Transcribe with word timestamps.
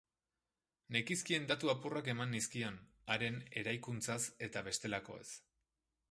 Nekizkien 0.95 1.43
datu 1.51 1.69
apurrak 1.73 2.07
eman 2.13 2.33
nizkion, 2.35 2.79
haren 3.15 3.37
erai 3.63 3.75
kuntzaz 3.89 4.19
eta 4.47 4.65
bestelakoez. 4.69 5.27